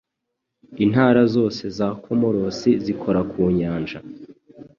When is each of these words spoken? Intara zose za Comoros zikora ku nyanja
Intara 0.85 1.21
zose 1.35 1.63
za 1.77 1.87
Comoros 2.03 2.61
zikora 2.85 3.19
ku 3.31 3.41
nyanja 3.57 3.99